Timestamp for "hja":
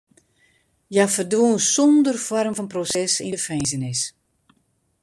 0.93-1.05